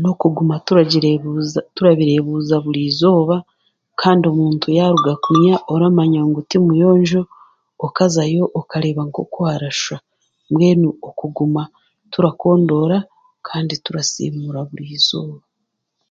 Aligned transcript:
N'okuguma 0.00 0.56
turagireebuza 0.66 1.58
turabireebuza 1.74 2.54
buri 2.64 2.80
eizooba 2.86 3.36
kandi 4.00 4.24
omuntu 4.32 4.66
yaaruga 4.78 5.12
kunia 5.24 5.56
oramanya 5.72 6.20
ngu 6.28 6.40
timuyonjo 6.50 7.22
okazayo 7.86 8.44
okareeba 8.60 9.02
nk'oku 9.08 9.38
harashwa, 9.48 9.96
mbwenu 10.50 10.88
okuguma 11.08 11.62
turakondora 12.12 12.98
kandi 13.46 13.74
turasiimuura 13.84 14.60
buri 14.68 14.84
eizooba. 14.90 15.40